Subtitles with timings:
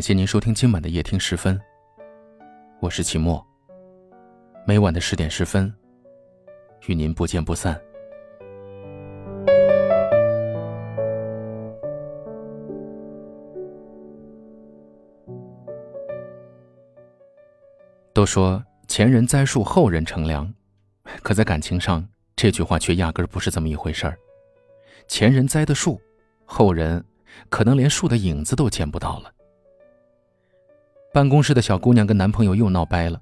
[0.00, 1.60] 感谢您收听今晚的夜听十分，
[2.80, 3.46] 我是秦墨。
[4.66, 5.70] 每晚的十点十分，
[6.86, 7.78] 与您不见不散。
[18.14, 20.50] 都说前人栽树，后人乘凉，
[21.22, 24.16] 可在感情上，这句话却压根不是这么一回事儿。
[25.06, 26.00] 前人栽的树，
[26.46, 27.04] 后人
[27.50, 29.30] 可能连树的影子都见不到了。
[31.12, 33.20] 办公室的小姑娘跟男朋友又闹掰了，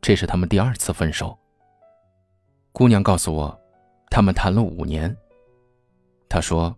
[0.00, 1.38] 这是他们第二次分手。
[2.72, 3.60] 姑娘告诉我，
[4.10, 5.16] 他们谈了五年。
[6.28, 6.76] 她说：“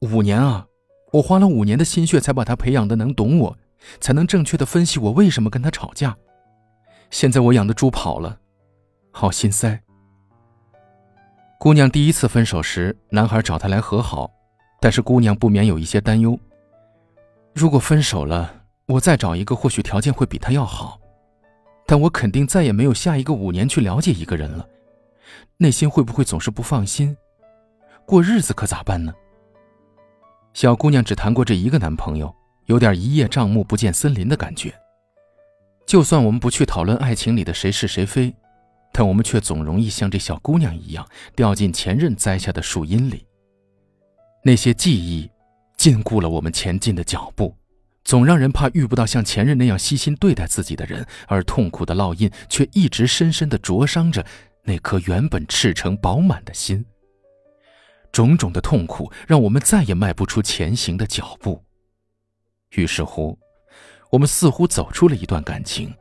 [0.00, 0.66] 五年啊，
[1.12, 3.56] 我花了五年的心血才把他培养的能懂我，
[3.98, 6.14] 才能正确的分析我为什么跟他吵架。
[7.10, 8.38] 现在我养的猪跑了，
[9.10, 9.80] 好心塞。”
[11.58, 14.30] 姑娘第一次分手时，男孩找她来和好，
[14.80, 16.38] 但是姑娘不免有一些担忧：
[17.54, 18.61] 如果分手了。
[18.92, 21.00] 我再找一个，或许条件会比他要好，
[21.86, 24.68] 但我肯定再也没有下一个五年去了解一个人了，
[25.56, 27.16] 内心会不会总是不放心？
[28.04, 29.14] 过日子可咋办呢？
[30.52, 32.34] 小姑娘只谈过这一个男朋友，
[32.66, 34.74] 有点一叶障目不见森林的感觉。
[35.86, 38.34] 就算我们不去讨论爱情里的谁是谁非，
[38.92, 43.26] 但我们却总容易像这小姑娘一样，掉进前任栽下的树荫里。
[44.44, 45.30] 那些记忆，
[45.78, 47.56] 禁锢了我们前进的脚步。
[48.04, 54.24] 总让人怕遇不到像前任那样悉心对待自己的人，而痛苦的烙印却一直深深的灼伤着
[54.64, 56.84] 那颗原本赤诚饱满的心。
[58.10, 61.64] 种种的痛苦让我们再也迈不出前行的脚步。
[62.72, 63.38] 于是乎，
[64.10, 65.94] 我们似乎走出了一段感情，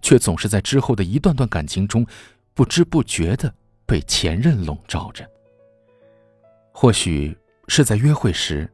[0.00, 2.06] 却总是在之后的一段段感情中，
[2.54, 3.52] 不知不觉的
[3.84, 5.28] 被前任笼罩着。
[6.72, 7.36] 或许
[7.66, 8.70] 是在约会时。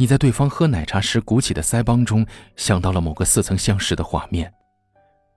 [0.00, 4.52] 你在对方喝奶茶时鼓起的腮帮中想到了某个似曾相识的画面，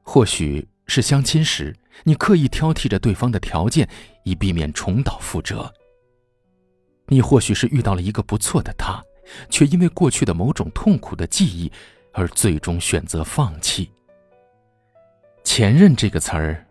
[0.04, 3.90] 或许是相亲时你刻意挑剔着对方的条件，
[4.24, 5.74] 以避免重蹈覆辙。
[7.08, 9.04] 你或许是遇到了一个不错的他，
[9.50, 11.72] 却因为过去的某种痛苦的记忆
[12.14, 13.92] 而最终选择放弃。
[15.44, 16.64] 前任这个词儿，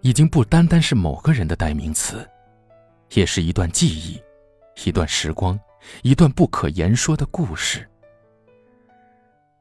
[0.00, 2.26] 已经不单单是某个人的代名词，
[3.12, 4.18] 也是一段记忆，
[4.86, 5.60] 一段时光。
[6.02, 7.88] 一段不可言说的故事。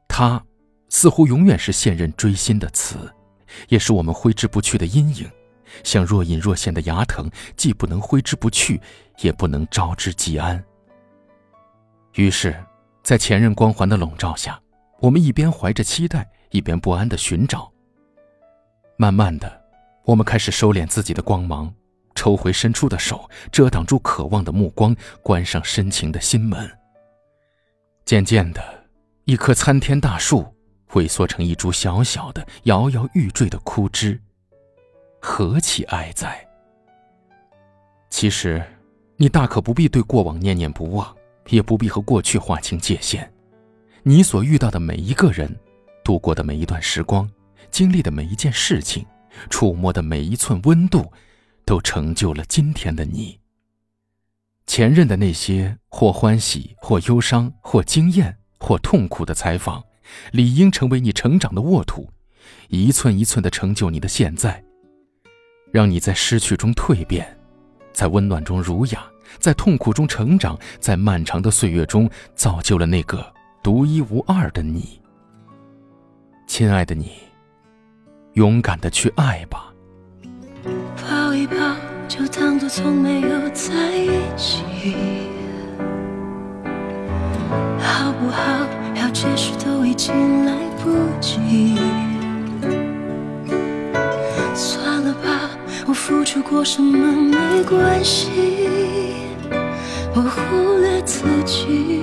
[0.08, 0.44] 他，
[0.90, 3.12] 似乎永远是现任追心的词，
[3.68, 5.30] 也是我们挥之不去的阴影，
[5.84, 8.80] 像若隐若现的牙疼，既不能挥之不去，
[9.20, 10.64] 也不能招之即安。
[12.14, 12.56] 于是，
[13.02, 14.62] 在前任光环的笼罩下，
[15.00, 17.72] 我们一边怀着期待，一边不安的寻找。
[18.98, 19.62] 慢慢的，
[20.06, 21.74] 我们开始收敛自己的光芒。
[22.16, 26.70] 抽回伸出的手，遮挡住渴望的目光，关上深情的心门。
[28.06, 28.62] 渐渐的，
[29.26, 30.46] 一棵参天大树
[30.92, 34.20] 萎缩成一株小小的、摇摇欲坠的枯枝。
[35.20, 36.46] 何其哀哉！
[38.10, 38.62] 其实，
[39.16, 41.16] 你大可不必对过往念念不忘，
[41.48, 43.32] 也不必和过去划清界限。
[44.04, 45.50] 你所遇到的每一个人，
[46.04, 47.30] 度过的每一段时光，
[47.72, 49.06] 经历的每一件事情，
[49.50, 51.10] 触摸的每一寸温度。
[51.66, 53.40] 都成就了今天的你。
[54.66, 59.84] 前任的那些或欢喜、或忧伤、或惊艳、或痛苦的采访，
[60.32, 62.10] 理应成为你成长的沃土，
[62.70, 64.64] 一寸一寸的成就你的现在，
[65.72, 67.38] 让你在失去中蜕变，
[67.92, 69.06] 在温暖中儒雅，
[69.38, 75.02] 在痛苦中成长，在漫长的岁月中造就了那个独一无二的你。
[76.48, 77.12] 亲爱的你，
[78.34, 79.73] 勇敢的去爱吧。
[81.48, 81.56] 抱，
[82.08, 84.64] 就当作从没有在一起，
[87.80, 88.42] 好不好？
[88.96, 91.78] 要解释都已经来不及。
[94.54, 95.50] 算了吧，
[95.88, 98.30] 我付出过什么没关系，
[100.16, 102.03] 我忽略自己，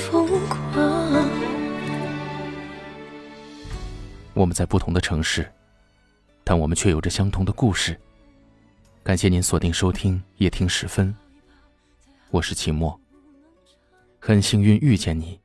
[4.41, 5.47] 我们在不同的城市，
[6.43, 7.95] 但我们却有着相同的故事。
[9.03, 11.15] 感谢您锁定收听夜听时分，
[12.31, 12.99] 我是秦墨。
[14.19, 15.39] 很幸运遇见你，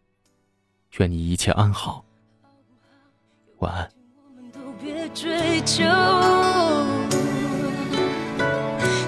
[0.97, 2.03] 愿你一切安好。
[3.59, 3.87] 晚安。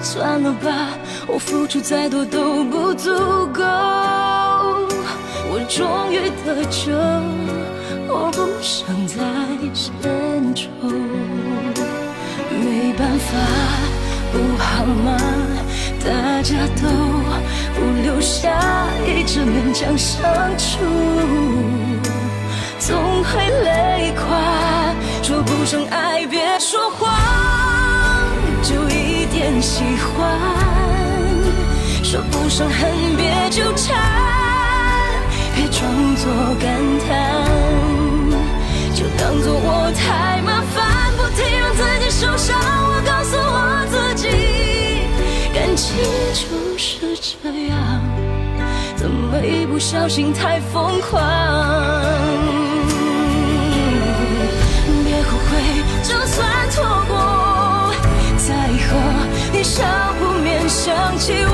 [0.03, 3.09] 算了吧，我付出再多都不足
[3.47, 3.63] 够。
[5.51, 6.91] 我终于得救，
[8.11, 9.15] 我不想再
[9.71, 10.67] 献丑。
[12.49, 13.37] 没办法，
[14.31, 15.17] 不好吗？
[16.03, 16.89] 大家都
[17.75, 18.49] 不留下，
[19.05, 20.17] 一直勉强相
[20.57, 20.79] 处，
[22.79, 24.25] 总会累垮。
[25.21, 27.13] 说不上爱，别说谎，
[28.63, 30.27] 就一点喜欢。
[32.03, 33.95] 说不上恨，别纠缠，
[35.55, 36.25] 别装作
[36.59, 36.73] 感
[37.07, 37.07] 叹，
[39.29, 42.57] 当作我太麻烦，不停让自己受伤。
[42.57, 44.27] 我告诉我自己，
[45.53, 46.01] 感情
[46.33, 47.77] 就是这样，
[48.95, 51.21] 怎么一不小心太疯狂？
[55.05, 55.61] 别后悔
[56.01, 57.93] 就算错过，
[58.35, 58.97] 在以后
[59.53, 59.83] 你少
[60.17, 61.53] 不免想起我，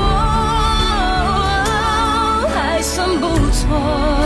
[2.54, 4.25] 还算不错。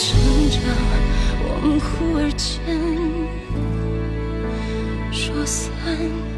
[0.00, 0.16] 成
[0.48, 0.62] 长，
[1.42, 2.62] 我们忽而间。
[5.10, 6.37] 说散。